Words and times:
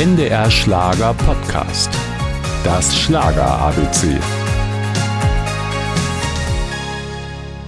NDR 0.00 0.50
Schlager 0.50 1.12
Podcast. 1.12 1.90
Das 2.64 2.98
Schlager 2.98 3.44
ABC. 3.44 4.18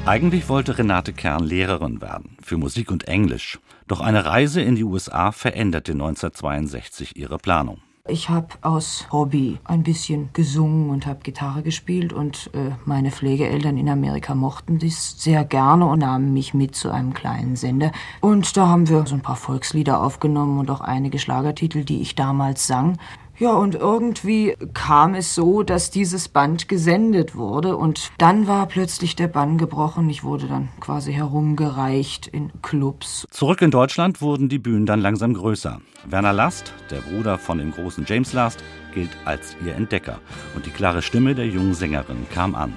Eigentlich 0.06 0.48
wollte 0.48 0.79
Renate 0.79 1.12
Kern 1.12 1.45
Lehrerin 1.45 2.00
werden 2.00 2.38
für 2.42 2.56
Musik 2.56 2.90
und 2.90 3.06
Englisch. 3.06 3.60
Doch 3.87 4.00
eine 4.00 4.24
Reise 4.24 4.62
in 4.62 4.76
die 4.76 4.85
USA 4.85 5.31
veränderte 5.31 5.92
1962 5.92 7.18
ihre 7.18 7.37
Planung. 7.37 7.82
Ich 8.08 8.28
habe 8.28 8.48
aus 8.62 9.06
Hobby 9.12 9.60
ein 9.62 9.85
bisschen 9.85 10.30
gesungen 10.32 10.90
und 10.90 11.06
habe 11.06 11.21
Gitarre 11.22 11.62
gespielt 11.62 12.12
und 12.12 12.50
äh, 12.53 12.72
meine 12.85 13.12
Pflegeeltern 13.12 13.76
in 13.76 13.88
Amerika 13.88 14.35
mochten 14.35 14.80
dies 14.80 15.22
sehr 15.22 15.44
gerne 15.44 15.86
und 15.86 16.00
nahmen 16.00 16.32
mich 16.32 16.52
mit 16.52 16.74
zu 16.74 16.91
einem 16.91 17.14
kleinen 17.14 17.54
Sender. 17.54 17.92
Und 18.20 18.56
da 18.56 18.66
haben 18.66 18.88
wir 18.88 19.06
so 19.06 19.14
ein 19.14 19.20
paar 19.20 19.36
Volkslieder 19.36 20.02
aufgenommen 20.02 20.59
und 20.59 20.68
auch 20.68 20.80
einige 20.80 21.20
Schlagertitel, 21.20 21.84
die 21.84 22.02
ich 22.02 22.16
damals 22.16 22.66
sang. 22.66 22.98
Ja, 23.42 23.55
und 23.55 23.74
irgendwie 23.74 24.55
kam 24.73 25.16
es 25.16 25.34
so, 25.34 25.64
dass 25.64 25.91
dieses 25.91 26.28
Band 26.28 26.69
gesendet 26.69 27.34
wurde 27.34 27.77
und 27.77 28.12
dann 28.16 28.46
war 28.46 28.66
plötzlich 28.66 29.16
der 29.16 29.27
Bann 29.27 29.59
gebrochen. 29.59 30.09
Ich 30.10 30.23
wurde 30.23 30.46
dann 30.46 30.69
quasi 30.78 31.12
herumgereicht 31.12 32.28
in 32.28 32.52
Clubs. 32.62 33.27
Zurück 33.33 33.60
in 33.60 33.73
Deutschland 33.73 34.20
wurden 34.20 34.48
die 34.48 34.60
Bühnen 34.60 34.86
dann 34.86 35.00
langsam 35.00 35.34
größer. 35.34 35.80
Werner 36.05 36.33
Last, 36.33 36.73
der 36.92 37.00
Bruder 37.00 37.36
von 37.36 37.59
dem 37.59 37.73
großen 37.73 38.05
James 38.06 38.33
Last, 38.33 38.62
gilt 38.95 39.10
als 39.24 39.56
ihr 39.66 39.74
Entdecker 39.74 40.20
und 40.55 40.64
die 40.64 40.70
klare 40.70 41.02
Stimme 41.02 41.34
der 41.34 41.48
jungen 41.48 41.74
Sängerin 41.74 42.28
kam 42.33 42.55
an. 42.55 42.72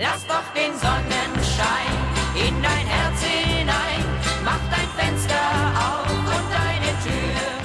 Lass 0.00 0.26
doch 0.26 0.54
den 0.54 0.72
Sonnenschein 0.72 1.83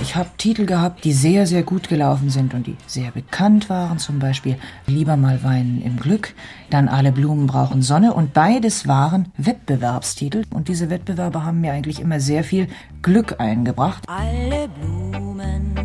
Ich 0.09 0.15
habe 0.15 0.29
Titel 0.39 0.65
gehabt, 0.65 1.03
die 1.03 1.13
sehr, 1.13 1.45
sehr 1.45 1.61
gut 1.61 1.87
gelaufen 1.87 2.31
sind 2.31 2.55
und 2.55 2.65
die 2.65 2.75
sehr 2.87 3.11
bekannt 3.11 3.69
waren. 3.69 3.99
Zum 3.99 4.17
Beispiel 4.17 4.57
Lieber 4.87 5.17
mal 5.17 5.43
weinen 5.43 5.83
im 5.83 5.97
Glück, 5.97 6.33
dann 6.71 6.87
Alle 6.87 7.11
Blumen 7.11 7.45
brauchen 7.45 7.83
Sonne. 7.83 8.15
Und 8.15 8.33
beides 8.33 8.87
waren 8.87 9.31
Wettbewerbstitel. 9.37 10.45
Und 10.51 10.67
diese 10.67 10.89
Wettbewerbe 10.89 11.45
haben 11.45 11.61
mir 11.61 11.73
eigentlich 11.73 11.99
immer 11.99 12.19
sehr 12.19 12.43
viel 12.43 12.69
Glück 13.03 13.39
eingebracht. 13.39 14.05
Alle 14.07 14.67
Blumen 14.81 15.75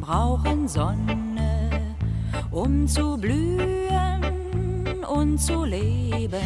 brauchen 0.00 0.66
Sonne, 0.66 1.68
um 2.50 2.88
zu 2.88 3.18
blühen 3.18 4.24
und 5.14 5.38
zu 5.38 5.62
leben. 5.66 6.40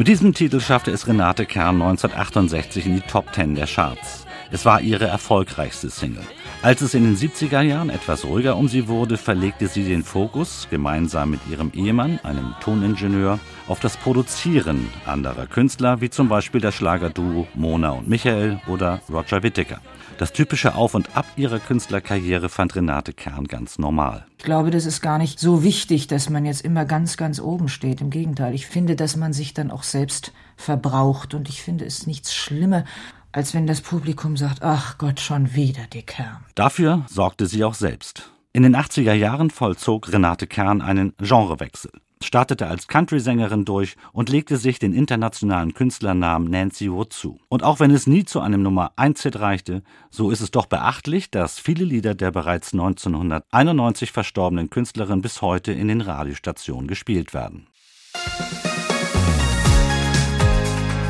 Mit 0.00 0.08
diesem 0.08 0.32
Titel 0.32 0.60
schaffte 0.60 0.92
es 0.92 1.06
Renate 1.06 1.44
Kern 1.44 1.82
1968 1.82 2.86
in 2.86 2.94
die 2.94 3.00
Top 3.02 3.34
10 3.34 3.54
der 3.54 3.66
Charts. 3.66 4.24
Es 4.52 4.64
war 4.64 4.80
ihre 4.80 5.06
erfolgreichste 5.06 5.90
Single. 5.90 6.24
Als 6.62 6.80
es 6.80 6.94
in 6.94 7.04
den 7.04 7.16
70er 7.16 7.60
Jahren 7.60 7.88
etwas 7.88 8.24
ruhiger 8.24 8.56
um 8.56 8.66
sie 8.66 8.88
wurde, 8.88 9.16
verlegte 9.16 9.68
sie 9.68 9.84
den 9.84 10.02
Fokus 10.02 10.66
gemeinsam 10.70 11.30
mit 11.30 11.40
ihrem 11.48 11.70
Ehemann, 11.72 12.18
einem 12.24 12.54
Toningenieur, 12.60 13.38
auf 13.68 13.78
das 13.78 13.96
Produzieren 13.96 14.90
anderer 15.06 15.46
Künstler, 15.46 16.00
wie 16.00 16.10
zum 16.10 16.28
Beispiel 16.28 16.60
das 16.60 16.74
Schlagerduo 16.74 17.46
Mona 17.54 17.90
und 17.90 18.08
Michael 18.08 18.60
oder 18.66 19.00
Roger 19.08 19.44
Whittaker. 19.44 19.80
Das 20.18 20.32
typische 20.32 20.74
Auf 20.74 20.94
und 20.94 21.16
Ab 21.16 21.24
ihrer 21.36 21.60
Künstlerkarriere 21.60 22.50
fand 22.50 22.74
Renate 22.74 23.14
Kern 23.14 23.46
ganz 23.46 23.78
normal. 23.78 24.26
Ich 24.36 24.44
glaube, 24.44 24.70
das 24.70 24.84
ist 24.84 25.00
gar 25.00 25.16
nicht 25.16 25.38
so 25.38 25.62
wichtig, 25.62 26.08
dass 26.08 26.28
man 26.28 26.44
jetzt 26.44 26.62
immer 26.62 26.84
ganz, 26.84 27.16
ganz 27.16 27.40
oben 27.40 27.68
steht. 27.68 28.02
Im 28.02 28.10
Gegenteil, 28.10 28.54
ich 28.54 28.66
finde, 28.66 28.96
dass 28.96 29.16
man 29.16 29.32
sich 29.32 29.54
dann 29.54 29.70
auch 29.70 29.82
selbst 29.82 30.32
verbraucht. 30.56 31.32
Und 31.32 31.48
ich 31.48 31.62
finde 31.62 31.86
es 31.86 32.06
nichts 32.06 32.34
schlimmer, 32.34 32.84
als 33.32 33.54
wenn 33.54 33.66
das 33.66 33.80
Publikum 33.80 34.36
sagt, 34.36 34.62
ach 34.62 34.98
Gott, 34.98 35.20
schon 35.20 35.54
wieder 35.54 35.86
die 35.92 36.02
Kern. 36.02 36.44
Dafür 36.54 37.04
sorgte 37.08 37.46
sie 37.46 37.64
auch 37.64 37.74
selbst. 37.74 38.30
In 38.52 38.64
den 38.64 38.76
80er 38.76 39.12
Jahren 39.12 39.50
vollzog 39.50 40.12
Renate 40.12 40.48
Kern 40.48 40.82
einen 40.82 41.14
Genrewechsel, 41.18 41.92
startete 42.20 42.66
als 42.66 42.88
Country-Sängerin 42.88 43.64
durch 43.64 43.96
und 44.12 44.28
legte 44.28 44.56
sich 44.56 44.80
den 44.80 44.92
internationalen 44.92 45.72
Künstlernamen 45.72 46.50
Nancy 46.50 46.90
Wood 46.90 47.12
zu. 47.12 47.38
Und 47.48 47.62
auch 47.62 47.78
wenn 47.78 47.92
es 47.92 48.08
nie 48.08 48.24
zu 48.24 48.40
einem 48.40 48.62
Nummer 48.62 48.90
1 48.96 49.22
Hit 49.22 49.38
reichte, 49.38 49.84
so 50.10 50.32
ist 50.32 50.40
es 50.40 50.50
doch 50.50 50.66
beachtlich, 50.66 51.30
dass 51.30 51.60
viele 51.60 51.84
Lieder 51.84 52.16
der 52.16 52.32
bereits 52.32 52.72
1991 52.72 54.10
verstorbenen 54.10 54.68
Künstlerin 54.68 55.22
bis 55.22 55.40
heute 55.42 55.70
in 55.70 55.86
den 55.86 56.00
Radiostationen 56.00 56.88
gespielt 56.88 57.32
werden. 57.32 57.68